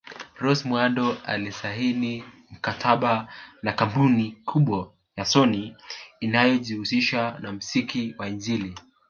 [0.39, 3.27] Rose Muhando alisaini mkataba
[3.63, 5.75] na kampuni kubwa ya sony
[6.19, 8.75] inayojihusisha na mziki wa injili